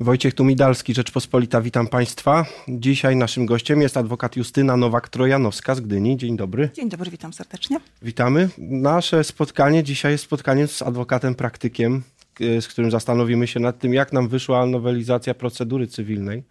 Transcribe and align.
Wojciech 0.00 0.34
Tumidalski, 0.34 0.94
Rzeczpospolita, 0.94 1.60
witam 1.60 1.86
Państwa. 1.86 2.46
Dzisiaj 2.68 3.16
naszym 3.16 3.46
gościem 3.46 3.82
jest 3.82 3.96
adwokat 3.96 4.36
Justyna 4.36 4.76
Nowak-Trojanowska 4.76 5.74
z 5.74 5.80
Gdyni. 5.80 6.16
Dzień 6.16 6.36
dobry. 6.36 6.70
Dzień 6.74 6.88
dobry, 6.88 7.10
witam 7.10 7.32
serdecznie. 7.32 7.80
Witamy. 8.02 8.48
Nasze 8.58 9.24
spotkanie 9.24 9.82
dzisiaj 9.82 10.12
jest 10.12 10.24
spotkaniem 10.24 10.68
z 10.68 10.82
adwokatem 10.82 11.34
praktykiem, 11.34 12.02
e, 12.40 12.62
z 12.62 12.68
którym 12.68 12.90
zastanowimy 12.90 13.46
się 13.46 13.60
nad 13.60 13.78
tym, 13.78 13.94
jak 13.94 14.12
nam 14.12 14.28
wyszła 14.28 14.66
nowelizacja 14.66 15.34
procedury 15.34 15.86
cywilnej 15.86 16.44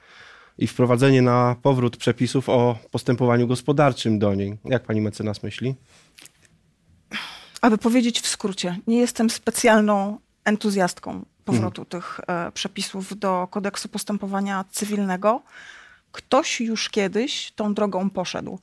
i 0.57 0.68
wprowadzenie 0.68 1.21
na 1.21 1.55
powrót 1.62 1.98
przepisów 1.98 2.50
o 2.50 2.77
postępowaniu 2.91 3.48
gospodarczym 3.48 4.20
do 4.20 4.36
niej. 4.36 4.57
Jak 4.66 4.84
pani 4.84 5.02
mecenas 5.02 5.43
myśli? 5.43 5.75
Aby 7.62 7.77
powiedzieć 7.77 8.21
w 8.21 8.27
skrócie, 8.27 8.77
nie 8.88 8.98
jestem 8.98 9.30
specjalną 9.30 10.18
entuzjastką 10.46 11.25
powrotu 11.46 11.82
mhm. 11.82 11.86
tych 11.86 12.20
e, 12.27 12.52
przepisów 12.52 13.20
do 13.20 13.48
kodeksu 13.52 13.89
postępowania 13.89 14.66
cywilnego. 14.71 15.41
Ktoś 16.12 16.62
już 16.62 16.90
kiedyś 16.90 17.52
tą 17.52 17.73
drogą 17.73 18.09
poszedł. 18.09 18.59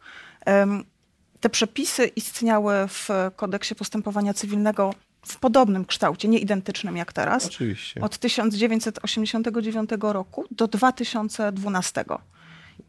Te 1.40 1.50
przepisy 1.50 2.06
istniały 2.06 2.74
w 2.88 3.08
kodeksie 3.36 3.74
postępowania 3.74 4.34
cywilnego 4.34 4.94
w 5.26 5.36
podobnym 5.38 5.84
kształcie, 5.84 6.28
nie 6.28 6.38
identycznym 6.38 6.96
jak 6.96 7.12
teraz. 7.12 7.46
Oczywiście. 7.46 8.00
Od 8.00 8.18
1989 8.18 9.90
roku 10.00 10.44
do 10.50 10.68
2012. 10.68 12.04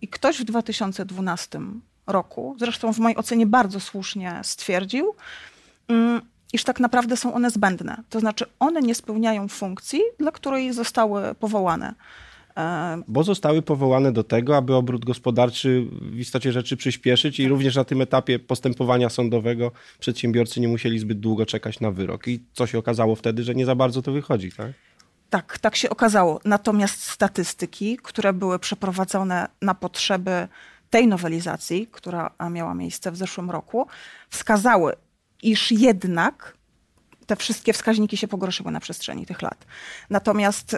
I 0.01 0.07
ktoś 0.07 0.39
w 0.39 0.43
2012 0.43 1.59
roku, 2.07 2.55
zresztą 2.59 2.93
w 2.93 2.99
mojej 2.99 3.17
ocenie 3.17 3.45
bardzo 3.45 3.79
słusznie 3.79 4.39
stwierdził, 4.43 5.15
mm, 5.87 6.21
iż 6.53 6.63
tak 6.63 6.79
naprawdę 6.79 7.17
są 7.17 7.33
one 7.33 7.49
zbędne. 7.49 7.97
To 8.09 8.19
znaczy, 8.19 8.45
one 8.59 8.81
nie 8.81 8.95
spełniają 8.95 9.47
funkcji, 9.47 10.01
dla 10.19 10.31
której 10.31 10.73
zostały 10.73 11.35
powołane. 11.35 11.93
E, 12.57 13.01
Bo 13.07 13.23
zostały 13.23 13.61
powołane 13.61 14.11
do 14.11 14.23
tego, 14.23 14.57
aby 14.57 14.75
obrót 14.75 15.05
gospodarczy 15.05 15.87
w 16.01 16.19
istocie 16.19 16.51
rzeczy 16.51 16.77
przyspieszyć 16.77 17.39
i 17.39 17.47
również 17.47 17.75
na 17.75 17.83
tym 17.83 18.01
etapie 18.01 18.39
postępowania 18.39 19.09
sądowego 19.09 19.71
przedsiębiorcy 19.99 20.61
nie 20.61 20.67
musieli 20.67 20.99
zbyt 20.99 21.19
długo 21.19 21.45
czekać 21.45 21.79
na 21.79 21.91
wyrok. 21.91 22.27
I 22.27 22.43
co 22.53 22.67
się 22.67 22.77
okazało 22.77 23.15
wtedy, 23.15 23.43
że 23.43 23.55
nie 23.55 23.65
za 23.65 23.75
bardzo 23.75 24.01
to 24.01 24.11
wychodzi, 24.11 24.51
tak? 24.51 24.71
Tak, 25.29 25.57
tak 25.57 25.75
się 25.75 25.89
okazało. 25.89 26.39
Natomiast 26.45 27.03
statystyki, 27.03 27.97
które 28.03 28.33
były 28.33 28.59
przeprowadzone 28.59 29.47
na 29.61 29.75
potrzeby 29.75 30.47
tej 30.89 31.07
nowelizacji, 31.07 31.87
która 31.91 32.31
miała 32.51 32.73
miejsce 32.73 33.11
w 33.11 33.17
zeszłym 33.17 33.51
roku, 33.51 33.87
wskazały, 34.29 34.93
iż 35.51 35.71
jednak 35.71 36.57
te 37.25 37.35
wszystkie 37.35 37.73
wskaźniki 37.73 38.17
się 38.17 38.27
pogorszyły 38.27 38.71
na 38.71 38.79
przestrzeni 38.79 39.25
tych 39.25 39.41
lat. 39.41 39.65
Natomiast 40.09 40.77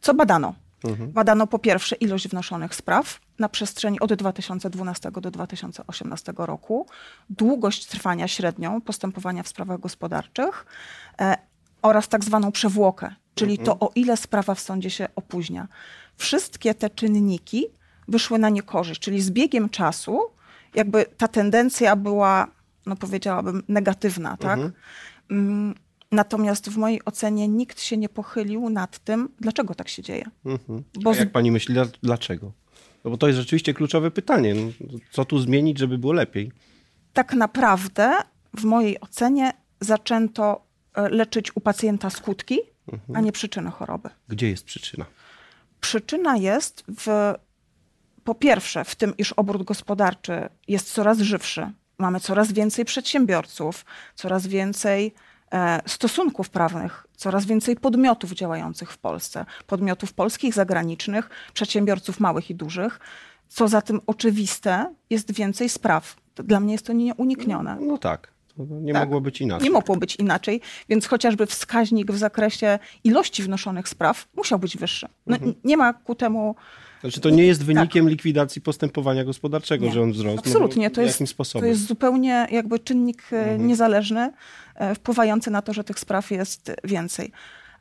co 0.00 0.14
badano? 0.14 0.54
Mhm. 0.84 1.12
Badano 1.12 1.46
po 1.46 1.58
pierwsze 1.58 1.96
ilość 1.96 2.28
wnoszonych 2.28 2.74
spraw 2.74 3.20
na 3.38 3.48
przestrzeni 3.48 4.00
od 4.00 4.14
2012 4.14 5.10
do 5.10 5.30
2018 5.30 6.32
roku, 6.36 6.86
długość 7.30 7.86
trwania 7.86 8.28
średnią 8.28 8.80
postępowania 8.80 9.42
w 9.42 9.48
sprawach 9.48 9.80
gospodarczych 9.80 10.66
e, 11.20 11.36
oraz 11.82 12.08
tak 12.08 12.24
zwaną 12.24 12.52
przewłokę, 12.52 13.14
czyli 13.34 13.58
mhm. 13.58 13.66
to 13.66 13.86
o 13.86 13.90
ile 13.94 14.16
sprawa 14.16 14.54
w 14.54 14.60
sądzie 14.60 14.90
się 14.90 15.08
opóźnia. 15.16 15.68
Wszystkie 16.16 16.74
te 16.74 16.90
czynniki 16.90 17.66
wyszły 18.08 18.38
na 18.38 18.48
niekorzyść, 18.48 19.00
czyli 19.00 19.22
z 19.22 19.30
biegiem 19.30 19.68
czasu 19.68 20.20
jakby 20.74 21.04
ta 21.16 21.28
tendencja 21.28 21.96
była 21.96 22.46
no 22.86 22.96
powiedziałabym, 22.96 23.62
negatywna, 23.68 24.36
tak? 24.36 24.58
Mhm. 24.58 24.72
Mm, 25.30 25.74
natomiast 26.12 26.70
w 26.70 26.76
mojej 26.76 27.04
ocenie 27.04 27.48
nikt 27.48 27.80
się 27.80 27.96
nie 27.96 28.08
pochylił 28.08 28.70
nad 28.70 28.98
tym, 28.98 29.28
dlaczego 29.40 29.74
tak 29.74 29.88
się 29.88 30.02
dzieje. 30.02 30.24
Mhm. 30.44 30.82
Bo 31.02 31.14
jak 31.14 31.32
pani 31.32 31.50
myśli, 31.50 31.74
dlaczego? 32.02 32.52
No 33.04 33.10
bo 33.10 33.16
to 33.16 33.26
jest 33.26 33.38
rzeczywiście 33.38 33.74
kluczowe 33.74 34.10
pytanie. 34.10 34.54
No, 34.54 34.70
co 35.10 35.24
tu 35.24 35.38
zmienić, 35.38 35.78
żeby 35.78 35.98
było 35.98 36.12
lepiej? 36.12 36.52
Tak 37.12 37.34
naprawdę, 37.34 38.12
w 38.56 38.64
mojej 38.64 39.00
ocenie, 39.00 39.52
zaczęto 39.80 40.66
e, 40.94 41.08
leczyć 41.08 41.56
u 41.56 41.60
pacjenta 41.60 42.10
skutki, 42.10 42.60
mhm. 42.92 43.16
a 43.16 43.20
nie 43.20 43.32
przyczyny 43.32 43.70
choroby. 43.70 44.08
Gdzie 44.28 44.50
jest 44.50 44.64
przyczyna? 44.64 45.06
Przyczyna 45.80 46.36
jest 46.36 46.84
w, 46.98 47.34
po 48.24 48.34
pierwsze, 48.34 48.84
w 48.84 48.94
tym, 48.94 49.16
iż 49.16 49.32
obrót 49.32 49.62
gospodarczy 49.62 50.48
jest 50.68 50.92
coraz 50.92 51.18
żywszy, 51.18 51.72
mamy 51.98 52.20
coraz 52.20 52.52
więcej 52.52 52.84
przedsiębiorców, 52.84 53.84
coraz 54.14 54.46
więcej 54.46 55.14
e, 55.52 55.80
stosunków 55.86 56.50
prawnych, 56.50 57.06
coraz 57.16 57.46
więcej 57.46 57.76
podmiotów 57.76 58.32
działających 58.32 58.92
w 58.92 58.98
Polsce, 58.98 59.46
podmiotów 59.66 60.12
polskich, 60.12 60.54
zagranicznych, 60.54 61.30
przedsiębiorców 61.54 62.20
małych 62.20 62.50
i 62.50 62.54
dużych. 62.54 63.00
Co 63.48 63.68
za 63.68 63.82
tym 63.82 64.00
oczywiste, 64.06 64.94
jest 65.10 65.32
więcej 65.32 65.68
spraw. 65.68 66.16
Dla 66.36 66.60
mnie 66.60 66.72
jest 66.72 66.86
to 66.86 66.92
nieuniknione. 66.92 67.76
No, 67.80 67.86
no 67.86 67.98
tak. 67.98 68.34
Nie 68.58 68.92
tak. 68.92 69.02
mogło 69.02 69.20
być 69.20 69.40
inaczej. 69.40 69.64
Nie 69.64 69.70
mogło 69.70 69.96
być 69.96 70.16
inaczej, 70.16 70.60
więc 70.88 71.06
chociażby 71.06 71.46
wskaźnik 71.46 72.12
w 72.12 72.18
zakresie 72.18 72.78
ilości 73.04 73.42
wnoszonych 73.42 73.88
spraw 73.88 74.28
musiał 74.36 74.58
być 74.58 74.76
wyższy. 74.76 75.08
No, 75.26 75.36
mhm. 75.36 75.54
Nie 75.64 75.76
ma 75.76 75.92
ku 75.92 76.14
temu 76.14 76.54
znaczy 77.04 77.20
to 77.20 77.30
nie 77.30 77.46
jest 77.46 77.64
wynikiem 77.64 78.04
tak. 78.04 78.10
likwidacji 78.10 78.62
postępowania 78.62 79.24
gospodarczego, 79.24 79.86
nie. 79.86 79.92
że 79.92 80.02
on 80.02 80.12
wzrósł. 80.12 80.38
Absolutnie. 80.38 80.88
No 80.88 80.94
to, 80.94 81.00
jest, 81.02 81.28
sposobem? 81.28 81.62
to 81.62 81.68
jest 81.68 81.86
zupełnie 81.86 82.46
jakby 82.50 82.78
czynnik 82.78 83.22
e, 83.32 83.38
mhm. 83.38 83.66
niezależny, 83.66 84.32
e, 84.74 84.94
wpływający 84.94 85.50
na 85.50 85.62
to, 85.62 85.72
że 85.72 85.84
tych 85.84 85.98
spraw 85.98 86.30
jest 86.30 86.72
więcej. 86.84 87.32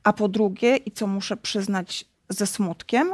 A 0.03 0.13
po 0.13 0.28
drugie, 0.28 0.75
i 0.75 0.91
co 0.91 1.07
muszę 1.07 1.38
przyznać 1.38 2.06
ze 2.29 2.47
smutkiem, 2.47 3.13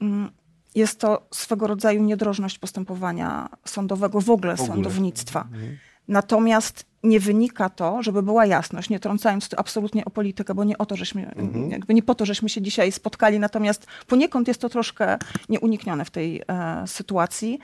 mm, 0.00 0.30
jest 0.74 1.00
to 1.00 1.26
swego 1.30 1.66
rodzaju 1.66 2.02
niedrożność 2.04 2.58
postępowania 2.58 3.48
sądowego, 3.64 4.20
w 4.20 4.30
ogóle, 4.30 4.56
w 4.56 4.60
ogóle. 4.60 4.74
sądownictwa. 4.74 5.40
Mhm. 5.40 5.78
Natomiast 6.08 6.84
nie 7.02 7.20
wynika 7.20 7.70
to, 7.70 8.02
żeby 8.02 8.22
była 8.22 8.46
jasność, 8.46 8.90
nie 8.90 9.00
trącając 9.00 9.48
tu 9.48 9.56
absolutnie 9.58 10.04
o 10.04 10.10
politykę, 10.10 10.54
bo 10.54 10.64
nie 10.64 10.78
o 10.78 10.86
to, 10.86 10.96
żeśmy, 10.96 11.34
mhm. 11.34 11.70
jakby 11.70 11.94
nie 11.94 12.02
po 12.02 12.14
to, 12.14 12.26
żeśmy 12.26 12.48
się 12.48 12.62
dzisiaj 12.62 12.92
spotkali, 12.92 13.38
natomiast 13.38 13.86
poniekąd 14.06 14.48
jest 14.48 14.60
to 14.60 14.68
troszkę 14.68 15.18
nieuniknione 15.48 16.04
w 16.04 16.10
tej 16.10 16.42
e, 16.48 16.84
sytuacji. 16.86 17.58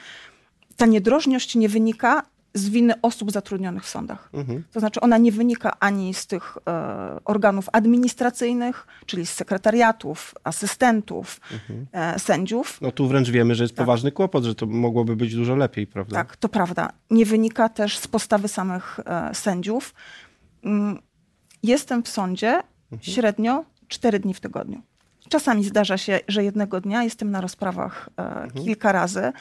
Ta 0.76 0.86
niedrożność 0.86 1.54
nie 1.54 1.68
wynika 1.68 2.22
z 2.54 2.69
winy 2.69 2.94
osób 3.03 3.32
zatrudnionych 3.32 3.84
w 3.84 3.88
sądach. 3.88 4.28
Mhm. 4.32 4.65
To 4.72 4.81
znaczy 4.81 5.00
ona 5.00 5.19
nie 5.19 5.32
wynika 5.32 5.76
ani 5.81 6.15
z 6.15 6.26
tych 6.26 6.59
e, 6.69 7.20
organów 7.25 7.69
administracyjnych, 7.72 8.87
czyli 9.06 9.26
z 9.26 9.32
sekretariatów, 9.32 10.34
asystentów, 10.44 11.41
mhm. 11.53 11.87
e, 11.93 12.19
sędziów. 12.19 12.81
No 12.81 12.93
tu 12.93 13.09
wręcz 13.09 13.31
wiemy, 13.31 13.54
że 13.54 13.64
jest 13.64 13.76
tak. 13.76 13.87
poważny 13.87 14.12
kłopot, 14.12 14.44
że 14.44 14.54
to 14.54 14.66
mogłoby 14.66 15.16
być 15.16 15.34
dużo 15.34 15.56
lepiej, 15.56 15.87
prawda? 15.87 16.16
Tak, 16.16 16.37
to 16.37 16.48
prawda. 16.48 16.93
Nie 17.10 17.26
wynika 17.26 17.69
też 17.69 17.98
z 17.98 18.09
postawy 18.09 18.48
samych 18.48 19.00
e, 19.06 19.34
sędziów. 19.34 19.94
Mm, 20.64 20.98
jestem 21.62 22.03
w 22.03 22.09
sądzie 22.09 22.48
mhm. 22.93 23.03
średnio 23.03 23.64
4 23.88 24.19
dni 24.19 24.34
w 24.34 24.41
tygodniu. 24.41 24.82
Czasami 25.28 25.64
zdarza 25.64 25.98
się, 25.98 26.20
że 26.28 26.44
jednego 26.44 26.81
dnia 26.81 27.03
jestem 27.03 27.31
na 27.31 27.41
rozprawach 27.41 28.09
e, 28.19 28.22
mhm. 28.22 28.64
kilka 28.64 28.93
razy. 28.93 29.32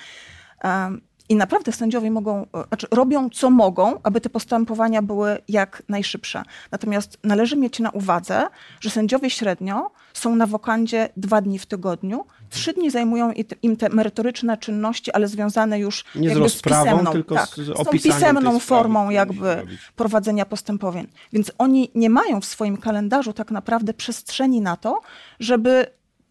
I 1.34 1.36
naprawdę 1.36 1.72
sędziowie 1.72 2.12
mogą, 2.12 2.42
e, 2.42 2.68
znaczy 2.68 2.88
robią 2.92 3.30
co 3.30 3.50
mogą, 3.50 4.00
aby 4.04 4.22
te 4.22 4.30
postępowania 4.30 5.02
były 5.02 5.38
jak 5.48 5.84
najszybsze. 5.90 6.44
Natomiast 6.72 7.18
należy 7.24 7.56
mieć 7.56 7.80
na 7.80 7.90
uwadze, 7.90 8.48
że 8.80 8.90
sędziowie 8.90 9.30
średnio 9.30 9.92
są 10.14 10.36
na 10.36 10.48
wokandzie 10.48 11.10
dwa 11.18 11.42
dni 11.42 11.60
w 11.60 11.66
tygodniu. 11.66 12.26
Trzy 12.50 12.74
dni 12.74 12.92
zajmują 12.92 13.32
im 13.62 13.78
te 13.78 13.90
merytoryczne 13.90 14.58
czynności, 14.58 15.12
ale 15.12 15.28
związane 15.28 15.80
już 15.80 16.06
Nie 16.16 16.28
jakby 16.28 16.40
z, 16.40 16.44
rozprawą, 16.44 16.84
z 16.84 16.86
pisemną, 16.86 17.12
tylko 17.12 17.36
tak, 17.36 17.50
z, 17.50 17.56
z 17.56 17.74
tą 17.74 17.86
pisemną 17.86 18.60
formą 18.60 19.10
jakby 19.10 19.66
prowadzenia 19.96 20.46
postępowań. 20.46 21.08
Więc 21.34 21.52
oni 21.58 21.92
nie 21.96 22.10
mają 22.10 22.42
w 22.42 22.46
swoim 22.46 22.78
kalendarzu 22.78 23.34
tak 23.34 23.52
naprawdę 23.52 23.94
przestrzeni 23.94 24.62
na 24.62 24.78
to, 24.78 25.02
żeby 25.40 25.86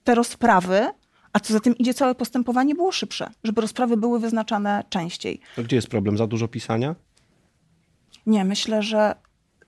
te 0.05 0.15
rozprawy 0.15 0.87
a 1.33 1.41
co 1.41 1.53
za 1.53 1.61
tym 1.61 1.77
idzie, 1.77 1.95
całe 1.95 2.15
postępowanie 2.15 2.75
było 2.75 2.93
szybsze, 2.93 3.31
żeby 3.45 3.61
rozprawy 3.61 3.97
były 3.97 4.21
wyznaczane 4.21 4.85
częściej. 4.89 5.41
To 5.57 5.63
gdzie 5.63 5.77
jest 5.77 5.89
problem? 5.89 6.19
Za 6.19 6.27
dużo 6.27 6.49
pisania? 6.49 6.95
Nie, 8.27 8.45
myślę, 8.45 8.83
że 8.83 9.15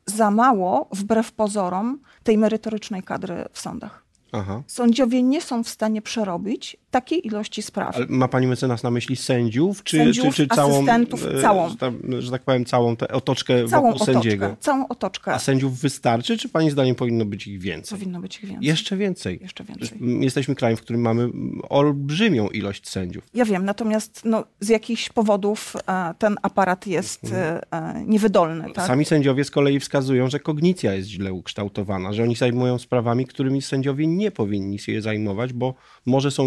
za 0.07 0.31
mało, 0.31 0.89
wbrew 0.93 1.33
pozorom, 1.33 1.99
tej 2.23 2.39
merytorycznej 2.39 3.03
kadry 3.03 3.45
w 3.53 3.61
sądach. 3.61 4.05
Aha. 4.33 4.63
Sądziowie 4.67 5.23
nie 5.23 5.41
są 5.41 5.65
w 5.65 5.69
stanie 5.69 6.03
przerobić 6.03 6.77
takiej 6.95 7.27
ilości 7.27 7.63
spraw. 7.63 7.97
Ale 7.97 8.07
ma 8.09 8.29
pani 8.29 8.47
mecenas 8.47 8.83
na 8.83 8.91
myśli 8.91 9.17
sędziów, 9.17 9.83
czy, 9.85 9.97
Sędziów, 9.97 10.35
czy, 10.35 10.49
czy 10.49 10.57
całą, 10.57 10.75
asystentów, 10.75 11.27
e, 11.27 11.43
całą. 11.43 11.69
Że, 11.69 11.77
tam, 11.77 12.01
że 12.19 12.31
tak 12.31 12.43
powiem, 12.43 12.65
całą 12.65 12.97
tę 12.97 13.09
otoczkę 13.09 13.69
Całą 13.69 13.83
wokół 13.83 13.97
otoczkę, 14.03 14.13
sędziego? 14.13 14.57
całą 14.61 14.89
otoczkę. 14.89 15.33
A 15.33 15.39
sędziów 15.39 15.79
wystarczy, 15.79 16.39
czy 16.39 16.49
pani 16.49 16.71
zdaniem 16.71 16.95
powinno 16.95 17.25
być 17.25 17.47
ich 17.47 17.61
więcej? 17.61 17.99
Powinno 17.99 18.21
być 18.21 18.37
ich 18.37 18.49
więcej. 18.49 18.67
Jeszcze 18.67 18.97
więcej. 18.97 19.39
Jeszcze 19.43 19.65
więcej. 19.65 19.99
Jesteśmy 20.21 20.55
krajem, 20.55 20.77
w 20.77 20.81
którym 20.81 21.01
mamy 21.03 21.29
olbrzymią 21.69 22.49
ilość 22.49 22.89
sędziów. 22.89 23.25
Ja 23.35 23.45
wiem, 23.45 23.65
natomiast 23.65 24.23
no, 24.25 24.45
z 24.61 24.69
jakichś 24.69 25.09
powodów 25.09 25.77
e, 25.89 26.15
ten 26.19 26.37
aparat 26.43 26.87
jest 26.87 27.33
e, 27.33 27.73
e, 27.73 28.05
niewydolny. 28.07 28.73
Tak? 28.73 28.87
Sami 28.87 29.05
sędziowie 29.05 29.45
z 29.45 29.51
kolei 29.51 29.81
wskazują, 29.81 30.29
że 30.29 30.41
kognicja 30.41 30.95
jest 30.95 31.09
źle 31.09 31.33
ukształtowana, 31.33 32.13
że 32.13 32.23
oni 32.23 32.37
zajmują 32.37 32.79
sprawami, 32.79 33.27
którymi 33.27 33.63
sędziowie 33.63 34.07
nie 34.07 34.31
powinni 34.31 34.79
się 34.79 35.03
zajmować, 35.03 35.53
bo 35.53 35.75
może 36.07 36.31
są 36.31 36.47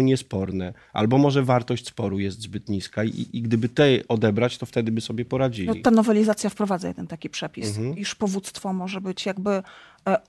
albo 0.92 1.18
może 1.18 1.42
wartość 1.42 1.86
sporu 1.86 2.18
jest 2.18 2.42
zbyt 2.42 2.68
niska 2.68 3.04
i, 3.04 3.26
i 3.32 3.42
gdyby 3.42 3.68
te 3.68 3.88
odebrać, 4.08 4.58
to 4.58 4.66
wtedy 4.66 4.92
by 4.92 5.00
sobie 5.00 5.24
poradzili. 5.24 5.68
No, 5.68 5.74
ta 5.84 5.90
nowelizacja 5.90 6.50
wprowadza 6.50 6.88
jeden 6.88 7.06
taki 7.06 7.30
przepis, 7.30 7.68
Mhm. 7.78 7.98
iż 7.98 8.14
powództwo 8.14 8.72
może 8.72 9.00
być 9.00 9.26
jakby 9.26 9.50
e, 9.50 9.62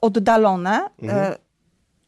oddalone 0.02 0.90
Mhm. 1.02 1.36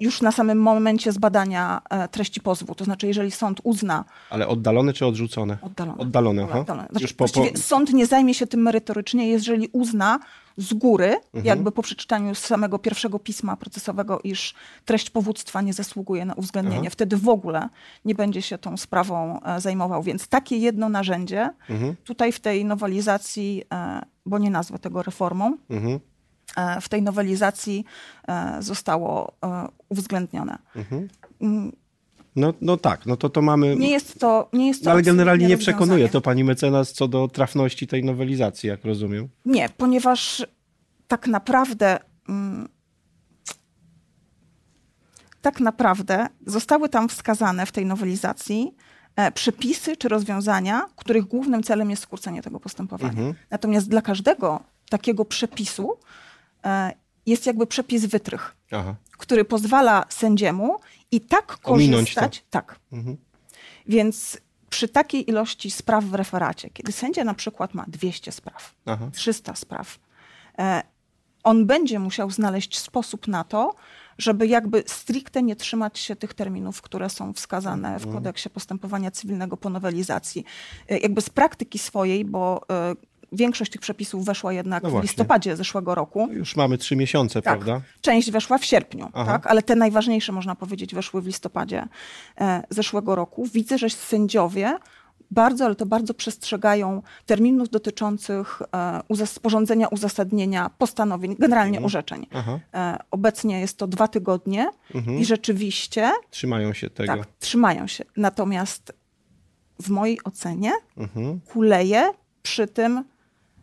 Już 0.02 0.22
na 0.22 0.32
samym 0.32 0.58
momencie 0.62 1.12
zbadania 1.12 1.82
e, 1.90 2.08
treści 2.08 2.42
pozwu. 2.42 2.76
To 2.76 2.84
znaczy, 2.84 3.08
jeżeli 3.08 3.32
sąd 3.32 3.62
uzna 3.64 4.06
Ale 4.30 4.48
oddalone 4.48 4.94
czy 4.94 5.06
odrzucone? 5.06 5.58
oddalone. 5.62 5.98
Oddalone, 5.98 6.44
aha. 6.52 6.64
Znaczy, 6.66 7.02
Już 7.04 7.14
po, 7.14 7.26
po... 7.28 7.44
sąd 7.56 7.94
nie 7.94 8.06
zajmie 8.06 8.34
się 8.34 8.48
tym 8.48 8.62
merytorycznie, 8.62 9.28
jeżeli 9.30 9.68
uzna 9.72 10.20
z 10.58 10.74
góry, 10.74 11.06
Mhm. 11.08 11.46
jakby 11.46 11.72
po 11.72 11.82
przeczytaniu 11.82 12.36
samego 12.36 12.80
pierwszego 12.80 13.20
pisma 13.20 13.56
procesowego, 13.56 14.20
iż 14.24 14.54
treść 14.86 15.10
powództwa 15.10 15.62
nie 15.62 15.74
zasługuje 15.74 16.26
na 16.26 16.34
uwzględnienie. 16.34 16.82
Aha. 16.82 16.90
Wtedy 16.90 17.18
w 17.18 17.30
ogóle 17.30 17.70
nie 18.06 18.16
będzie 18.16 18.42
się 18.42 18.58
tą 18.58 18.78
sprawą 18.78 19.40
e, 19.44 19.62
zajmował. 19.62 20.04
Więc 20.04 20.28
takie 20.28 20.58
jedno 20.58 20.90
narzędzie 20.90 21.50
Mhm. 21.70 21.96
tutaj 22.04 22.32
w 22.32 22.40
tej 22.40 22.66
nowelizacji, 22.66 23.64
e, 23.74 24.02
bo 24.26 24.38
nie 24.38 24.50
nazwę 24.50 24.80
tego 24.80 25.04
reformą, 25.04 25.58
Mhm. 25.70 26.00
E, 26.58 26.82
w 26.82 26.90
tej 26.90 27.02
nowelizacji 27.02 27.86
e, 28.28 28.58
zostało 28.60 29.34
e, 29.44 29.68
uwzględnione. 29.90 30.58
Mhm. 30.76 31.08
Mm, 31.42 31.72
No, 32.36 32.54
no 32.62 32.78
tak, 32.78 33.06
no 33.06 33.18
to 33.18 33.30
to 33.30 33.42
mamy... 33.42 33.76
Nie 33.76 33.92
jest 33.92 34.20
to, 34.20 34.50
nie 34.54 34.68
jest 34.68 34.80
to 34.84 34.86
No, 34.86 34.92
ale 34.92 35.02
generalnie 35.02 35.48
nie 35.48 35.58
przekonuje 35.58 35.88
rozwiązanie. 36.04 36.12
to 36.12 36.22
pani 36.22 36.44
mecenas 36.44 36.94
co 36.94 37.08
do 37.08 37.28
trafności 37.28 37.88
tej 37.88 38.04
nowelizacji, 38.04 38.70
jak 38.70 38.86
rozumiem. 38.86 39.28
Nie, 39.46 39.70
ponieważ 39.78 40.46
tak 41.08 41.28
naprawdę. 41.28 42.00
mm, 42.30 42.68
Tak 45.42 45.60
naprawdę 45.60 46.28
zostały 46.46 46.90
tam 46.90 47.10
wskazane 47.10 47.66
w 47.66 47.72
tej 47.72 47.86
nowelizacji 47.86 48.76
e, 49.16 49.32
przepisy 49.32 49.98
czy 49.98 50.08
rozwiązania, 50.08 50.86
których 50.96 51.26
głównym 51.26 51.64
celem 51.64 51.90
jest 51.90 52.04
skrócenie 52.04 52.42
tego 52.42 52.60
postępowania. 52.60 53.10
Mhm. 53.12 53.34
Natomiast 53.50 53.90
dla 53.90 54.02
każdego 54.02 54.60
takiego 54.90 55.26
przepisu 55.26 55.98
jest 57.26 57.46
jakby 57.46 57.68
przepis 57.68 58.06
wytrych, 58.06 58.56
Aha. 58.72 58.96
który 59.18 59.46
pozwala 59.46 60.06
sędziemu 60.10 60.80
i 61.12 61.22
tak 61.22 61.58
korzystać. 61.58 62.44
Tak. 62.50 62.80
Mhm. 62.92 63.18
Więc 63.88 64.38
przy 64.70 64.88
takiej 64.88 65.30
ilości 65.30 65.72
spraw 65.72 66.04
w 66.06 66.14
referacie, 66.14 66.70
kiedy 66.70 66.92
sędzia 66.92 67.24
na 67.24 67.34
przykład 67.34 67.74
ma 67.74 67.86
200 67.88 68.32
spraw, 68.32 68.76
Aha. 68.86 69.10
300 69.14 69.56
spraw, 69.56 70.00
e, 70.60 70.84
on 71.44 71.66
będzie 71.66 72.00
musiał 72.00 72.32
znaleźć 72.32 72.80
sposób 72.80 73.28
na 73.28 73.44
to, 73.44 73.76
żeby 74.18 74.48
jakby 74.48 74.84
stricte 74.88 75.44
nie 75.44 75.56
trzymać 75.56 76.00
się 76.00 76.16
tych 76.16 76.34
terminów, 76.34 76.82
które 76.82 77.10
są 77.10 77.34
wskazane 77.34 77.94
Mhm. 77.94 78.10
w 78.12 78.14
kodeksie 78.14 78.50
postępowania 78.50 79.12
cywilnego 79.12 79.58
po 79.58 79.70
nowelizacji. 79.70 80.46
E, 80.90 80.98
Jakby 80.98 81.22
z 81.22 81.30
praktyki 81.30 81.80
swojej, 81.80 82.26
bo 82.26 82.62
e, 82.70 82.96
większość 83.32 83.72
tych 83.72 83.82
przepisów 83.82 84.26
weszła 84.26 84.54
jednak 84.54 84.84
No 84.84 84.90
w 84.90 85.02
listopadzie 85.02 85.56
zeszłego 85.56 85.96
roku. 85.96 86.28
Już 86.32 86.56
mamy 86.56 86.78
trzy 86.78 86.96
miesiące, 86.96 87.42
Tak. 87.42 87.60
prawda? 87.60 87.86
Część 88.02 88.32
weszła 88.32 88.58
w 88.58 88.66
sierpniu, 88.66 89.10
Aha. 89.14 89.32
tak? 89.32 89.48
ale 89.48 89.62
te 89.64 89.76
najważniejsze, 89.76 90.32
można 90.32 90.56
powiedzieć, 90.56 90.96
weszły 90.96 91.22
w 91.22 91.26
listopadzie 91.26 91.88
e, 92.42 92.64
zeszłego 92.70 93.16
roku. 93.16 93.46
Widzę, 93.54 93.78
że 93.78 93.90
sędziowie 93.90 94.78
bardzo, 95.32 95.66
ale 95.66 95.76
to 95.76 95.86
bardzo 95.86 96.14
przestrzegają 96.14 97.02
terminów 97.26 97.70
dotyczących 97.70 98.62
e, 99.12 99.26
sporządzenia 99.28 99.88
uzasadnienia 99.88 100.70
postanowień, 100.78 101.36
generalnie 101.40 101.78
Mhm. 101.78 101.86
orzeczeń. 101.86 102.28
E, 102.74 102.98
obecnie 103.12 103.60
jest 103.60 103.78
to 103.78 103.88
dwa 103.88 104.08
tygodnie 104.08 104.68
Mhm. 104.96 105.18
i 105.20 105.26
rzeczywiście 105.26 106.12
Trzymają 106.30 106.74
się 106.74 106.90
tego. 106.90 107.16
tak, 107.18 107.28
trzymają 107.40 107.88
się. 107.88 108.04
Natomiast 108.18 108.94
w 109.82 109.90
mojej 109.90 110.20
ocenie 110.24 110.72
Mhm. 110.98 111.40
kuleje 111.40 112.10
przy 112.44 112.68
tym 112.68 113.04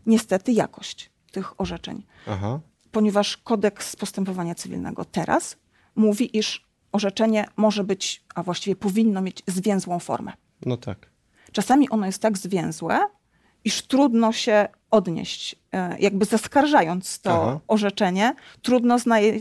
niestety 0.08 0.52
jakość 0.52 1.10
tych 1.32 1.60
orzeczeń 1.60 2.06
Aha. 2.26 2.60
ponieważ 2.92 3.36
kodeks 3.36 3.96
postępowania 3.96 4.54
cywilnego 4.54 5.04
teraz 5.04 5.56
mówi, 5.96 6.36
iż 6.36 6.68
orzeczenie 6.92 7.46
może 7.56 7.84
być, 7.84 8.24
a 8.34 8.42
właściwie 8.42 8.76
powinno 8.76 9.20
mieć 9.20 9.42
zwięzłą 9.46 9.98
formę. 9.98 10.32
No 10.66 10.76
tak. 10.76 11.10
Czasami 11.52 11.88
ono 11.88 12.06
jest 12.06 12.22
tak 12.22 12.38
zwięzłe, 12.38 12.98
iż 13.64 13.82
trudno 13.82 14.32
się 14.32 14.68
odnieść. 14.90 15.56
E, 15.72 15.98
Jakby 15.98 16.24
zaskarżając 16.24 17.20
to 17.20 17.30
Aha. 17.30 17.60
orzeczenie, 17.68 18.34
trudno 18.62 18.96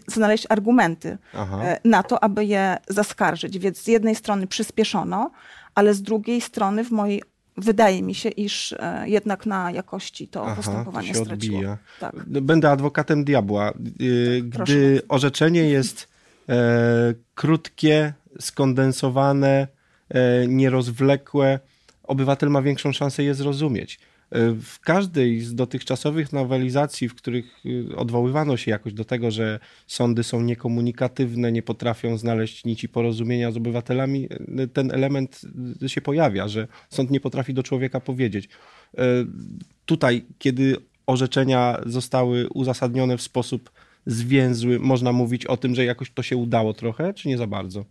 znaleźć 0.08 0.46
argumenty 0.50 1.18
Aha. 1.34 1.62
e, 1.64 1.80
na 1.86 2.04
to, 2.04 2.24
aby 2.24 2.46
je 2.46 2.78
zaskarżyć. 2.88 3.60
Więc 3.60 3.82
z 3.82 3.88
jednej 3.88 4.16
strony 4.16 4.48
przyspieszono, 4.48 5.32
ale 5.76 5.94
z 5.94 6.02
drugiej 6.02 6.42
strony 6.42 6.84
w 6.84 6.92
mojej 6.92 7.24
wydaje 7.58 8.04
mi 8.04 8.16
się, 8.16 8.30
iż 8.30 8.74
e, 8.74 9.04
jednak 9.10 9.46
na 9.46 9.72
jakości 9.72 10.28
to 10.28 10.46
Aha, 10.46 10.56
postępowanie 10.56 11.08
to 11.08 11.14
się 11.14 11.26
straciło. 11.26 11.58
odbija. 11.58 11.78
Tak. 12.00 12.16
Będę 12.26 12.70
adwokatem 12.72 13.24
diabła. 13.24 13.74
Yy, 14.00 14.44
Proszę 14.52 14.74
Gdy 14.74 15.02
orzeczenie 15.10 15.62
jest 15.78 16.08
e, 16.50 16.56
krótkie, 17.36 18.14
skondensowane, 18.40 19.68
e, 20.10 20.48
nierozwlekłe, 20.48 21.60
obywatel 22.04 22.50
ma 22.50 22.62
większą 22.62 22.92
szansę 22.92 23.24
je 23.24 23.34
zrozumieć. 23.34 24.00
E, 24.32 24.54
W 24.62 24.80
każdej 24.80 25.42
z 25.42 25.56
dotychczasowych 25.56 26.34
nowelizacji, 26.34 27.10
w 27.10 27.16
których 27.16 27.66
y, 27.66 27.96
odwoływano 27.96 28.58
się 28.58 28.72
jakoś 28.72 28.94
do 28.94 29.06
tego, 29.06 29.32
że 29.32 29.60
sądy 29.88 30.24
są 30.24 30.42
niekomunikatywne, 30.42 31.52
nie 31.52 31.62
potrafią 31.64 32.18
znaleźć 32.18 32.66
nici 32.66 32.90
porozumienia 32.90 33.52
z 33.52 33.58
obywatelami, 33.58 34.28
y, 34.60 34.68
ten 34.68 34.92
element 34.92 35.42
y, 35.84 35.90
się 35.90 36.02
pojawia, 36.02 36.48
że 36.48 36.68
sąd 36.90 37.12
nie 37.12 37.20
potrafi 37.20 37.54
do 37.54 37.64
człowieka 37.64 38.00
powiedzieć. 38.00 38.50
E, 38.98 39.02
Tutaj, 39.86 40.26
kiedy 40.40 40.76
orzeczenia 41.06 41.82
zostały 41.86 42.50
uzasadnione 42.50 43.18
w 43.18 43.22
sposób 43.22 43.72
zwięzły, 44.06 44.80
można 44.80 45.12
mówić 45.12 45.46
o 45.46 45.58
tym, 45.58 45.76
że 45.76 45.86
jakoś 45.86 46.12
to 46.12 46.24
się 46.24 46.38
udało 46.38 46.74
trochę, 46.74 47.14
czy 47.14 47.28
nie 47.28 47.38
za 47.38 47.48
bardzo? 47.48 47.86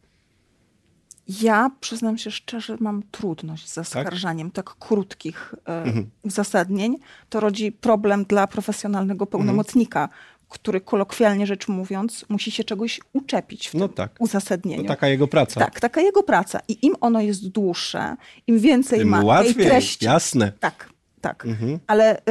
Ja 1.28 1.70
przyznam 1.80 2.18
się 2.18 2.30
szczerze, 2.30 2.76
mam 2.80 3.02
trudność 3.10 3.68
z 3.68 3.74
zaskarżaniem 3.74 4.50
tak, 4.50 4.64
krótkich 4.74 5.54
e, 5.68 5.82
Mhm. 5.82 6.10
uzasadnień. 6.22 6.96
To 7.28 7.40
rodzi 7.40 7.72
problem 7.72 8.24
dla 8.24 8.46
profesjonalnego 8.46 9.26
pełnomocnika, 9.26 10.08
który 10.48 10.80
kolokwialnie 10.80 11.46
rzecz 11.46 11.68
mówiąc 11.68 12.24
musi 12.28 12.50
się 12.50 12.64
czegoś 12.64 13.00
uczepić 13.12 13.68
w 13.68 13.74
No 13.74 13.88
tak. 13.88 14.10
uzasadnieniu. 14.18 14.82
No 14.82 14.88
taka 14.88 15.08
jego 15.08 15.28
praca. 15.28 15.60
Tak, 15.60 15.80
taka 15.80 16.00
jego 16.00 16.22
praca. 16.22 16.60
I 16.68 16.86
im 16.86 16.94
ono 17.00 17.20
jest 17.20 17.48
dłuższe, 17.48 18.16
im 18.46 18.58
więcej 18.58 18.98
Tym 18.98 19.08
ma 19.08 19.22
łatwiej, 19.24 19.54
tej 19.54 19.66
treści. 19.66 20.04
jasne. 20.04 20.52
Tak, 20.60 20.90
tak. 21.20 21.46
Mhm. 21.46 21.78
Ale 21.86 22.16
y, 22.18 22.22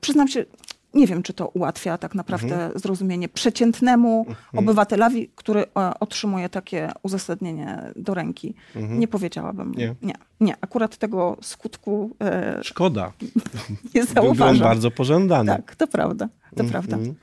przyznam 0.00 0.28
się, 0.28 0.44
nie 0.94 1.06
wiem, 1.06 1.22
czy 1.22 1.32
to 1.32 1.48
ułatwia 1.48 1.98
tak 1.98 2.14
naprawdę 2.14 2.54
Mhm. 2.54 2.78
zrozumienie 2.78 3.28
przeciętnemu 3.28 4.26
obywatelowi, 4.52 5.30
który 5.34 5.60
e, 5.60 5.66
otrzymuje 6.00 6.48
takie 6.48 6.92
uzasadnienie 7.02 7.92
do 7.96 8.14
ręki. 8.14 8.54
Nie 8.74 9.08
powiedziałabym. 9.08 9.68
Mhm. 9.68 9.78
Nie. 10.02 10.08
nie. 10.08 10.14
Nie, 10.40 10.54
akurat 10.60 10.96
tego 10.96 11.36
skutku 11.42 12.16
e, 12.22 12.60
Szkoda. 12.64 13.12
nie 13.94 14.04
Byłby 14.04 14.20
on 14.20 14.36
zauważam. 14.36 14.58
bardzo 14.58 14.90
pożądany. 14.90 15.52
Tak, 15.52 15.76
to 15.76 15.86
prawda, 15.86 16.28
to 16.56 16.64
prawda. 16.64 16.96
Mhm. 16.96 17.14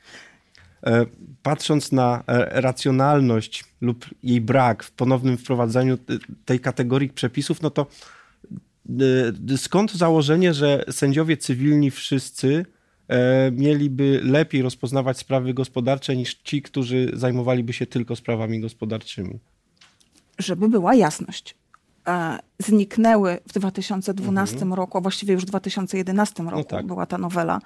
E, 0.84 1.06
Patrząc 1.44 1.92
na 1.92 2.24
e, 2.28 2.62
racjonalność 2.62 3.66
lub 3.82 4.06
jej 4.24 4.42
brak 4.42 4.84
w 4.84 4.92
ponownym 4.92 5.38
wprowadzeniu 5.38 5.94
e, 5.94 5.98
tej 6.46 6.60
kategorii 6.60 7.10
przepisów, 7.10 7.62
no 7.62 7.70
to 7.70 7.86
skąd 9.58 9.94
założenie, 9.94 10.54
że 10.54 10.84
sędziowie 10.92 11.38
cywilni 11.38 11.92
wszyscy 11.92 12.66
mieliby 13.52 14.22
lepiej 14.24 14.62
rozpoznawać 14.62 15.18
sprawy 15.18 15.54
gospodarcze 15.54 16.16
niż 16.16 16.36
ci, 16.36 16.62
którzy 16.62 17.12
zajmowaliby 17.14 17.74
się 17.74 17.86
tylko 17.86 18.16
sprawami 18.16 18.60
gospodarczymi? 18.60 19.40
żeby 20.40 20.70
była 20.70 20.96
jasność. 20.96 21.56
E, 22.08 22.40
Zniknęły 22.60 23.38
w 23.48 23.54
2012 23.54 24.66
roku, 24.66 24.98
a 24.98 25.02
właściwie 25.02 25.34
już 25.34 25.44
w 25.44 25.46
2011 25.46 26.44
roku 26.44 26.64
tak. 26.64 26.86
była 26.86 27.06
ta 27.06 27.18
nowela 27.18 27.60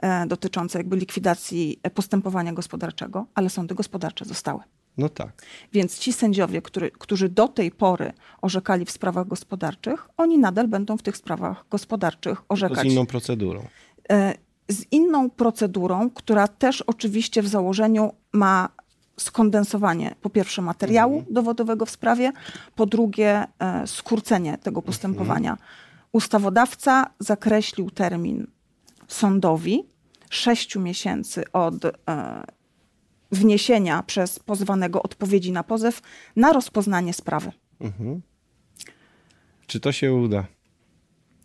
e, 0.00 0.26
dotycząca 0.26 0.78
jakby 0.78 0.96
likwidacji 0.96 1.80
e, 1.82 1.90
postępowania 1.90 2.52
gospodarczego, 2.52 3.26
ale 3.34 3.50
sądy 3.50 3.74
gospodarcze 3.74 4.24
zostały. 4.24 4.60
No 4.98 5.08
tak. 5.08 5.42
Więc 5.72 5.98
ci 5.98 6.12
sędziowie, 6.12 6.62
który, 6.62 6.90
którzy 6.90 7.28
do 7.28 7.48
tej 7.48 7.70
pory 7.70 8.12
orzekali 8.42 8.84
w 8.84 8.90
sprawach 8.90 9.26
gospodarczych, 9.26 10.08
oni 10.16 10.38
nadal 10.38 10.68
będą 10.68 10.96
w 10.96 11.02
tych 11.02 11.16
sprawach 11.16 11.64
gospodarczych 11.70 12.42
orzekać. 12.48 12.88
Z 12.88 12.92
inną 12.92 13.06
procedurą. 13.06 13.66
Z 14.68 14.84
inną 14.90 15.30
procedurą, 15.30 16.10
która 16.10 16.48
też 16.48 16.82
oczywiście 16.82 17.42
w 17.42 17.48
założeniu 17.48 18.12
ma 18.32 18.68
skondensowanie 19.16 20.14
po 20.20 20.30
pierwsze 20.30 20.62
materiału 20.62 21.16
mhm. 21.16 21.34
dowodowego 21.34 21.86
w 21.86 21.90
sprawie, 21.90 22.32
po 22.74 22.86
drugie 22.86 23.44
e, 23.58 23.86
skrócenie 23.86 24.58
tego 24.58 24.82
postępowania. 24.82 25.50
Mhm. 25.50 25.68
Ustawodawca 26.12 27.10
zakreślił 27.18 27.90
termin 27.90 28.46
sądowi 29.08 29.84
sześciu 30.30 30.80
miesięcy 30.80 31.52
od 31.52 31.84
e, 31.84 31.90
wniesienia 33.32 34.02
przez 34.02 34.38
pozwanego 34.38 35.02
odpowiedzi 35.02 35.52
na 35.52 35.62
pozew 35.62 36.02
na 36.36 36.52
rozpoznanie 36.52 37.12
sprawy. 37.12 37.52
Mhm. 37.80 38.22
Czy 39.66 39.80
to 39.80 39.92
się 39.92 40.14
uda? 40.14 40.44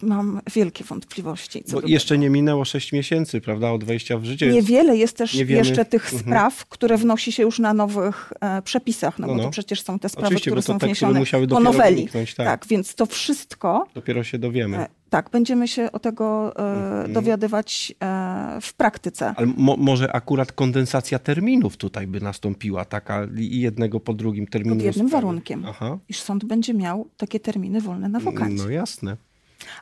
Mam 0.03 0.41
wielkie 0.53 0.83
wątpliwości. 0.83 1.63
Bo 1.71 1.81
jeszcze 1.85 2.17
nie 2.17 2.29
minęło 2.29 2.65
6 2.65 2.91
miesięcy, 2.91 3.41
prawda, 3.41 3.71
od 3.71 3.83
wejścia 3.83 4.17
w 4.17 4.25
życie. 4.25 4.47
Niewiele 4.47 4.97
jest 4.97 5.17
też 5.17 5.33
jeszcze 5.33 5.85
tych 5.85 6.03
mhm. 6.03 6.21
spraw, 6.21 6.65
które 6.65 6.97
wnosi 6.97 7.31
się 7.31 7.43
już 7.43 7.59
na 7.59 7.73
nowych 7.73 8.33
e, 8.41 8.61
przepisach, 8.61 9.19
no, 9.19 9.27
no, 9.27 9.33
bo 9.33 9.39
to 9.39 9.45
no. 9.45 9.51
przecież 9.51 9.81
są 9.81 9.99
te 9.99 10.09
sprawy, 10.09 10.27
Oczywiście, 10.27 10.51
które 10.51 10.61
są 10.61 10.79
te, 10.79 10.85
wniesione 10.85 11.25
które 11.25 11.47
po 11.47 11.59
noweli. 11.59 12.07
tak. 12.07 12.35
tak, 12.35 12.67
więc 12.67 12.95
to 12.95 13.05
wszystko... 13.05 13.87
Dopiero 13.95 14.23
się 14.23 14.39
dowiemy. 14.39 14.77
E, 14.77 14.87
tak, 15.11 15.29
będziemy 15.29 15.67
się 15.67 15.91
o 15.91 15.99
tego 15.99 16.53
e, 16.55 16.73
mhm. 16.73 17.13
dowiadywać 17.13 17.93
e, 18.03 18.59
w 18.61 18.73
praktyce. 18.73 19.33
Ale 19.37 19.47
mo 19.57 19.77
może 19.77 20.11
akurat 20.11 20.51
kondensacja 20.51 21.19
terminów 21.19 21.77
tutaj 21.77 22.07
by 22.07 22.21
nastąpiła, 22.21 22.85
taka 22.85 23.27
i 23.37 23.59
jednego 23.59 23.99
po 23.99 24.13
drugim 24.13 24.47
terminu. 24.47 24.75
Pod 24.75 24.83
jednym 24.83 25.07
warunkiem, 25.07 25.65
Aha. 25.67 25.97
iż 26.09 26.21
sąd 26.21 26.45
będzie 26.45 26.73
miał 26.73 27.07
takie 27.17 27.39
terminy 27.39 27.81
wolne 27.81 28.09
na 28.09 28.19
wakacje. 28.19 28.55
No 28.55 28.69
jasne. 28.69 29.17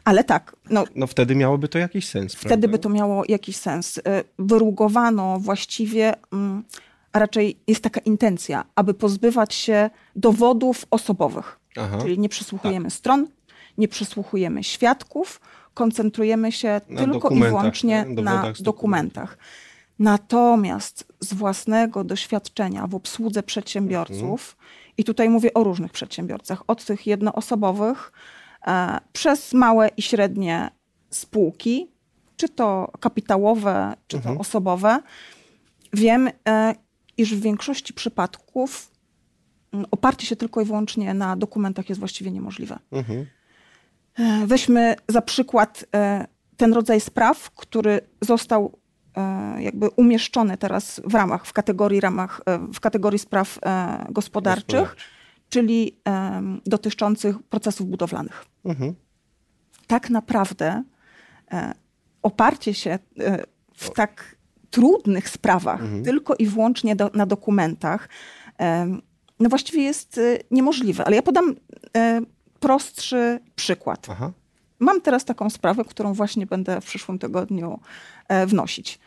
Ale 0.03 0.23
tak. 0.23 0.55
No, 0.69 0.83
no 0.95 1.07
wtedy 1.07 1.35
miałoby 1.35 1.67
to 1.67 1.77
jakiś 1.77 2.07
sens. 2.07 2.35
Wtedy 2.35 2.49
prawda? 2.49 2.67
by 2.67 2.79
to 2.79 2.89
miało 2.89 3.23
jakiś 3.27 3.55
sens. 3.55 3.97
Y, 3.97 4.01
wyrugowano 4.39 5.39
właściwie, 5.39 6.13
mm, 6.33 6.63
a 7.11 7.19
raczej 7.19 7.57
jest 7.67 7.83
taka 7.83 7.99
intencja, 7.99 8.65
aby 8.75 8.93
pozbywać 8.93 9.53
się 9.53 9.89
dowodów 10.15 10.85
osobowych. 10.91 11.59
Aha. 11.77 11.97
Czyli 12.01 12.19
nie 12.19 12.29
przesłuchujemy 12.29 12.85
tak. 12.85 12.93
stron, 12.93 13.27
nie 13.77 13.87
przesłuchujemy 13.87 14.63
świadków, 14.63 15.41
koncentrujemy 15.73 16.51
się 16.51 16.81
na 16.89 17.03
tylko 17.03 17.29
i 17.29 17.39
wyłącznie 17.39 18.05
na 18.05 18.53
dokumentach. 18.59 19.37
Natomiast 19.99 21.07
z 21.19 21.33
własnego 21.33 22.03
doświadczenia 22.03 22.87
w 22.87 22.95
obsłudze 22.95 23.43
przedsiębiorców, 23.43 24.55
mhm. 24.59 24.93
i 24.97 25.03
tutaj 25.03 25.29
mówię 25.29 25.53
o 25.53 25.63
różnych 25.63 25.91
przedsiębiorcach, 25.91 26.63
od 26.67 26.85
tych 26.85 27.07
jednoosobowych, 27.07 28.11
przez 29.13 29.53
małe 29.53 29.87
i 29.97 30.01
średnie 30.01 30.69
spółki, 31.09 31.91
czy 32.37 32.49
to 32.49 32.91
kapitałowe, 32.99 33.93
czy 34.07 34.17
to 34.17 34.29
mhm. 34.29 34.37
osobowe. 34.37 35.01
Wiem, 35.93 36.29
e, 36.47 36.75
iż 37.17 37.35
w 37.35 37.41
większości 37.41 37.93
przypadków 37.93 38.91
oparcie 39.91 40.27
się 40.27 40.35
tylko 40.35 40.61
i 40.61 40.65
wyłącznie 40.65 41.13
na 41.13 41.35
dokumentach 41.35 41.89
jest 41.89 41.99
właściwie 41.99 42.31
niemożliwe. 42.31 42.79
Mhm. 42.91 43.25
E, 44.15 44.47
weźmy 44.47 44.95
za 45.07 45.21
przykład 45.21 45.85
ten 46.57 46.73
rodzaj 46.73 47.01
spraw, 47.01 47.51
który 47.51 48.01
został 48.21 48.79
jakby 49.59 49.89
umieszczony 49.89 50.57
teraz 50.57 51.01
w 51.05 51.13
ramach, 51.13 51.45
w 51.45 51.53
kategorii, 51.53 51.99
ramach, 51.99 52.41
w 52.73 52.79
kategorii 52.79 53.19
spraw 53.19 53.59
gospodarczych 54.09 54.95
czyli 55.49 55.99
um, 56.05 56.61
dotyczących 56.65 57.43
procesów 57.43 57.87
budowlanych. 57.87 58.45
Mhm. 58.65 58.95
Tak 59.87 60.09
naprawdę 60.09 60.83
e, 61.51 61.73
oparcie 62.21 62.73
się 62.73 62.99
e, 63.19 63.43
w 63.73 63.89
tak 63.89 64.35
trudnych 64.69 65.29
sprawach 65.29 65.81
mhm. 65.81 66.03
tylko 66.03 66.35
i 66.35 66.45
wyłącznie 66.45 66.95
do, 66.95 67.11
na 67.13 67.25
dokumentach, 67.25 68.09
e, 68.59 68.97
no 69.39 69.49
właściwie 69.49 69.83
jest 69.83 70.17
e, 70.17 70.37
niemożliwe. 70.51 71.05
Ale 71.05 71.15
ja 71.15 71.21
podam 71.21 71.55
e, 71.95 72.21
prostszy 72.59 73.39
przykład. 73.55 74.07
Aha. 74.09 74.31
Mam 74.79 75.01
teraz 75.01 75.25
taką 75.25 75.49
sprawę, 75.49 75.85
którą 75.85 76.13
właśnie 76.13 76.45
będę 76.45 76.81
w 76.81 76.85
przyszłym 76.85 77.19
tygodniu 77.19 77.79
e, 78.27 78.45
wnosić. 78.47 78.99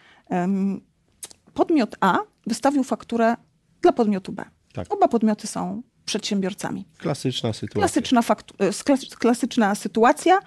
podmiot 1.55 1.97
A 2.01 2.19
wystawił 2.47 2.85
fakturę 2.85 3.37
dla 3.83 3.93
podmiotu 3.93 4.33
B. 4.33 4.45
Tak. 4.73 4.93
Oba 4.95 5.09
podmioty 5.09 5.47
są 5.47 5.83
przedsiębiorcami. 6.05 6.85
Klasyczna 6.99 7.53
sytuacja. 7.53 7.81
Klasyczna, 7.81 8.21
faktu- 8.21 9.17
klasyczna 9.19 9.75
sytuacja. 9.75 10.39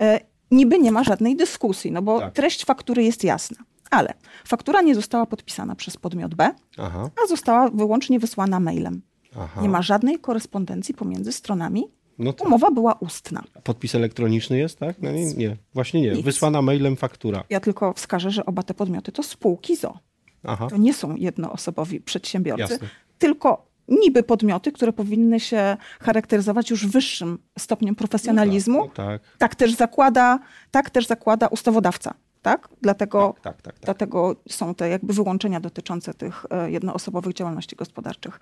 E, 0.00 0.20
niby 0.50 0.78
nie 0.78 0.92
ma 0.92 1.04
żadnej 1.04 1.36
dyskusji, 1.36 1.92
no 1.92 2.02
bo 2.02 2.20
tak. 2.20 2.34
treść 2.34 2.64
faktury 2.64 3.04
jest 3.04 3.24
jasna. 3.24 3.56
Ale 3.90 4.14
faktura 4.44 4.82
nie 4.82 4.94
została 4.94 5.26
podpisana 5.26 5.74
przez 5.74 5.96
podmiot 5.96 6.34
B, 6.34 6.50
Aha. 6.78 7.10
a 7.24 7.26
została 7.26 7.68
wyłącznie 7.70 8.18
wysłana 8.18 8.60
mailem. 8.60 9.02
Aha. 9.36 9.62
Nie 9.62 9.68
ma 9.68 9.82
żadnej 9.82 10.18
korespondencji 10.18 10.94
pomiędzy 10.94 11.32
stronami. 11.32 11.84
No 12.18 12.32
tak. 12.32 12.46
Umowa 12.46 12.70
była 12.70 12.92
ustna. 12.92 13.42
Podpis 13.64 13.94
elektroniczny 13.94 14.58
jest, 14.58 14.78
tak? 14.78 14.96
No 15.02 15.12
nie, 15.12 15.34
nie, 15.34 15.56
właśnie 15.74 16.00
nie. 16.00 16.10
Nic. 16.12 16.24
Wysłana 16.24 16.62
mailem 16.62 16.96
faktura. 16.96 17.44
Ja 17.50 17.60
tylko 17.60 17.92
wskażę, 17.92 18.30
że 18.30 18.46
oba 18.46 18.62
te 18.62 18.74
podmioty 18.74 19.12
to 19.12 19.22
spółki 19.22 19.76
ZO. 19.76 19.98
Aha. 20.44 20.66
To 20.70 20.76
nie 20.76 20.94
są 20.94 21.16
jednoosobowi 21.16 22.00
przedsiębiorcy, 22.00 22.72
Jasne. 22.72 22.88
tylko 23.18 23.66
niby 23.88 24.22
podmioty, 24.22 24.72
które 24.72 24.92
powinny 24.92 25.40
się 25.40 25.76
charakteryzować 26.00 26.70
już 26.70 26.86
wyższym 26.86 27.38
stopniem 27.58 27.94
profesjonalizmu. 27.94 28.78
No 28.78 28.88
tak, 28.88 28.96
no 28.98 29.04
tak. 29.04 29.38
tak, 29.38 29.54
też 29.54 29.74
zakłada, 29.74 30.38
tak 30.70 30.90
też 30.90 31.06
zakłada 31.06 31.46
ustawodawca. 31.46 32.14
Tak? 32.42 32.68
Dlatego, 32.82 33.34
tak, 33.34 33.42
tak, 33.42 33.62
tak, 33.62 33.74
tak. 33.74 33.84
dlatego 33.84 34.36
są 34.48 34.74
te 34.74 34.88
jakby 34.88 35.12
wyłączenia 35.12 35.60
dotyczące 35.60 36.14
tych 36.14 36.46
e, 36.50 36.70
jednoosobowych 36.70 37.34
działalności 37.34 37.76
gospodarczych. 37.76 38.40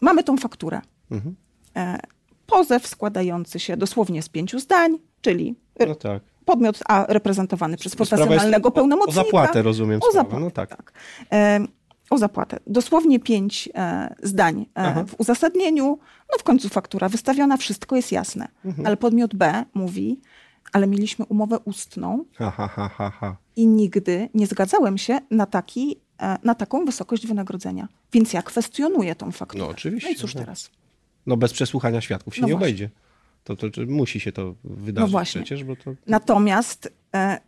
Mamy 0.00 0.24
tą 0.24 0.36
fakturę. 0.36 0.80
Mhm. 1.10 1.36
E, 1.76 1.98
pozew 2.46 2.86
składający 2.86 3.60
się 3.60 3.76
dosłownie 3.76 4.22
z 4.22 4.28
pięciu 4.28 4.58
zdań, 4.58 4.98
czyli 5.20 5.54
no 5.86 5.94
tak. 5.94 6.22
podmiot 6.44 6.78
A 6.88 7.04
reprezentowany 7.08 7.76
przez 7.76 7.96
profesjonalnego 7.96 8.70
pełnomocnika. 8.70 9.20
O 9.20 9.24
zapłatę 9.24 9.62
rozumiem. 9.62 10.00
O 10.08 10.12
zapłatę, 10.12 10.44
no 10.44 10.50
tak. 10.50 10.92
Tak 12.10 12.16
o 12.16 12.18
zapłatę. 12.18 12.58
Dosłownie 12.66 13.20
pięć 13.20 13.68
e, 13.74 14.14
zdań 14.22 14.66
e, 14.74 15.04
w 15.04 15.14
uzasadnieniu, 15.20 15.98
no 16.32 16.38
w 16.38 16.42
końcu 16.42 16.68
faktura 16.68 17.08
wystawiona, 17.08 17.56
wszystko 17.56 17.96
jest 17.96 18.12
jasne. 18.12 18.48
Mhm. 18.64 18.86
Ale 18.86 18.96
podmiot 18.96 19.34
B 19.34 19.64
mówi, 19.74 20.20
ale 20.72 20.86
mieliśmy 20.86 21.24
umowę 21.24 21.58
ustną 21.64 22.24
ha, 22.34 22.50
ha, 22.50 23.10
ha, 23.10 23.36
i 23.56 23.66
nigdy 23.66 24.28
nie 24.34 24.46
zgadzałem 24.46 24.98
się 24.98 25.20
na, 25.30 25.46
taki, 25.46 25.96
e, 26.18 26.38
na 26.44 26.54
taką 26.54 26.84
wysokość 26.84 27.26
wynagrodzenia. 27.26 27.88
Więc 28.12 28.32
ja 28.32 28.42
kwestionuję 28.42 29.14
tą 29.14 29.32
fakturę. 29.32 29.64
No 29.64 29.70
oczywiście. 29.70 30.08
No 30.08 30.14
i 30.14 30.16
cóż 30.16 30.34
teraz? 30.34 30.70
No 31.26 31.36
bez 31.36 31.52
przesłuchania 31.52 32.00
świadków 32.00 32.34
się 32.34 32.42
no 32.42 32.48
nie 32.48 32.54
właśnie. 32.54 32.66
obejdzie. 32.66 32.90
To, 33.44 33.56
to, 33.56 33.70
to, 33.70 33.80
musi 33.86 34.20
się 34.20 34.32
to 34.32 34.54
wydarzyć 34.64 35.08
no 35.08 35.12
właśnie. 35.12 35.42
przecież. 35.42 35.64
Bo 35.64 35.76
to... 35.76 35.94
Natomiast 36.06 36.92
e, 37.14 37.40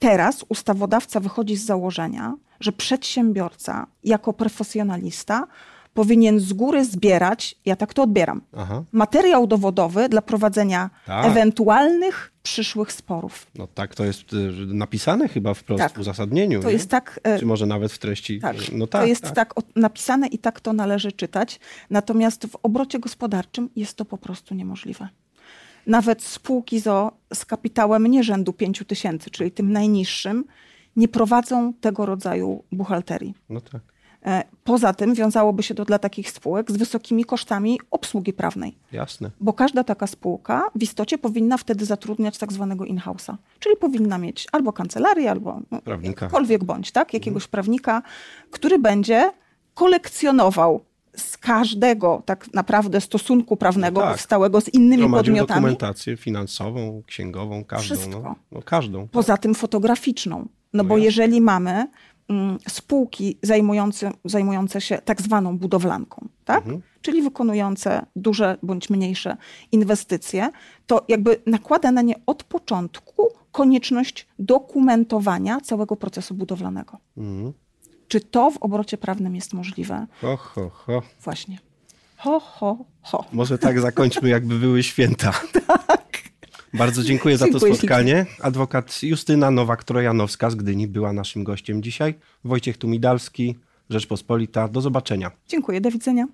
teraz 0.00 0.44
ustawodawca 0.48 1.20
wychodzi 1.20 1.56
z 1.56 1.64
założenia, 1.64 2.36
że 2.60 2.72
przedsiębiorca 2.72 3.86
jako 4.04 4.32
profesjonalista 4.32 5.46
powinien 5.94 6.40
z 6.40 6.52
góry 6.52 6.84
zbierać, 6.84 7.54
ja 7.64 7.76
tak 7.76 7.94
to 7.94 8.02
odbieram, 8.02 8.40
Aha. 8.56 8.84
materiał 8.92 9.46
dowodowy 9.46 10.08
dla 10.08 10.22
prowadzenia 10.22 10.90
tak. 11.06 11.26
ewentualnych 11.26 12.32
przyszłych 12.42 12.92
sporów. 12.92 13.46
No 13.54 13.66
tak, 13.66 13.94
to 13.94 14.04
jest 14.04 14.32
y, 14.32 14.36
napisane 14.66 15.28
chyba 15.28 15.54
wprost 15.54 15.82
tak. 15.82 15.92
w 15.92 15.98
uzasadnieniu. 15.98 16.60
To 16.60 16.66
nie? 16.66 16.72
jest 16.72 16.90
tak. 16.90 17.20
Y, 17.36 17.38
Czy 17.38 17.46
może 17.46 17.66
nawet 17.66 17.92
w 17.92 17.98
treści. 17.98 18.40
Tak. 18.40 18.56
No 18.72 18.86
tak, 18.86 19.02
to 19.02 19.08
jest 19.08 19.22
tak. 19.22 19.34
tak 19.34 19.54
napisane 19.76 20.26
i 20.26 20.38
tak 20.38 20.60
to 20.60 20.72
należy 20.72 21.12
czytać. 21.12 21.60
Natomiast 21.90 22.46
w 22.46 22.56
obrocie 22.62 22.98
gospodarczym 22.98 23.70
jest 23.76 23.96
to 23.96 24.04
po 24.04 24.18
prostu 24.18 24.54
niemożliwe. 24.54 25.08
Nawet 25.86 26.22
spółki 26.22 26.80
ZO 26.80 27.12
z 27.34 27.44
kapitałem 27.44 28.06
nie 28.06 28.24
rzędu 28.24 28.52
5 28.52 28.82
tysięcy, 28.86 29.30
czyli 29.30 29.50
tym 29.50 29.72
najniższym, 29.72 30.44
nie 30.98 31.08
prowadzą 31.08 31.72
tego 31.72 32.06
rodzaju 32.06 32.64
buchalterii. 32.72 33.34
No 33.48 33.60
tak. 33.60 33.82
E, 34.26 34.44
poza 34.64 34.92
tym 34.94 35.14
wiązałoby 35.14 35.62
się 35.62 35.74
to 35.74 35.84
dla 35.84 35.98
takich 35.98 36.30
spółek 36.30 36.70
z 36.70 36.76
wysokimi 36.76 37.24
kosztami 37.24 37.80
obsługi 37.90 38.32
prawnej. 38.32 38.78
Jasne. 38.92 39.30
Bo 39.40 39.52
każda 39.52 39.84
taka 39.84 40.06
spółka 40.06 40.62
w 40.74 40.82
istocie 40.82 41.18
powinna 41.18 41.56
wtedy 41.58 41.84
zatrudniać 41.84 42.38
tak 42.38 42.52
zwanego 42.52 42.84
in-house'a. 42.84 43.36
Czyli 43.58 43.76
powinna 43.76 44.18
mieć 44.18 44.46
albo 44.52 44.72
kancelarię, 44.72 45.30
albo 45.30 45.60
no, 45.70 45.80
prawnika. 45.82 46.24
jakkolwiek 46.24 46.64
bądź, 46.64 46.92
tak? 46.92 47.14
jakiegoś 47.14 47.42
mhm. 47.42 47.50
prawnika, 47.50 48.02
który 48.50 48.78
będzie 48.78 49.32
kolekcjonował 49.74 50.80
z 51.16 51.36
każdego 51.36 52.22
tak 52.24 52.54
naprawdę 52.54 53.00
stosunku 53.00 53.56
prawnego 53.56 54.00
no 54.00 54.06
tak. 54.06 54.14
powstałego 54.14 54.60
z 54.60 54.68
innymi 54.68 54.96
Gromadził 54.96 55.34
podmiotami. 55.34 55.60
dokumentację 55.60 56.16
finansową, 56.16 57.02
księgową, 57.06 57.64
każdą. 57.64 58.10
No, 58.10 58.34
no, 58.52 58.62
każdą. 58.62 59.08
Poza 59.08 59.32
tak. 59.32 59.42
tym 59.42 59.54
fotograficzną. 59.54 60.48
No, 60.72 60.82
no 60.82 60.84
bo 60.84 60.96
jasne. 60.96 61.04
jeżeli 61.04 61.40
mamy 61.40 61.86
mm, 62.28 62.58
spółki 62.68 63.38
zajmujące, 63.42 64.10
zajmujące 64.24 64.80
się 64.80 64.98
tak 64.98 65.22
zwaną 65.22 65.58
budowlanką, 65.58 66.28
tak? 66.44 66.64
czyli 67.02 67.22
wykonujące 67.22 68.06
duże 68.16 68.58
bądź 68.62 68.90
mniejsze 68.90 69.36
inwestycje, 69.72 70.50
to 70.86 71.04
jakby 71.08 71.42
nakłada 71.46 71.92
na 71.92 72.02
nie 72.02 72.14
od 72.26 72.44
początku 72.44 73.28
konieczność 73.52 74.26
dokumentowania 74.38 75.60
całego 75.60 75.96
procesu 75.96 76.34
budowlanego. 76.34 76.98
Czy 78.08 78.20
to 78.20 78.50
w 78.50 78.56
obrocie 78.56 78.98
prawnym 78.98 79.34
jest 79.36 79.54
możliwe? 79.54 80.06
Ho, 80.20 80.36
ho, 80.36 80.70
ho. 80.70 81.02
Właśnie. 81.20 81.58
Ho, 82.16 82.40
ho, 82.40 82.78
ho. 83.02 83.24
Może 83.32 83.58
tak 83.58 83.80
zakończmy, 83.80 84.28
jakby 84.28 84.58
były 84.58 84.82
święta. 84.82 85.32
tak. 85.66 85.86
Bardzo 86.74 87.02
dziękuję 87.02 87.36
za 87.36 87.46
to 87.48 87.60
spotkanie. 87.60 88.26
Adwokat 88.40 89.02
Justyna 89.02 89.50
Nowak-Trojanowska 89.50 90.50
z 90.50 90.54
Gdyni 90.54 90.88
była 90.88 91.12
naszym 91.12 91.44
gościem 91.44 91.82
dzisiaj. 91.82 92.14
Wojciech 92.44 92.78
Tumidalski, 92.78 93.56
Rzeczpospolita. 93.90 94.68
Do 94.68 94.80
zobaczenia. 94.80 95.30
Dziękuję, 95.48 95.80
do 95.80 95.90
widzenia. 95.90 96.26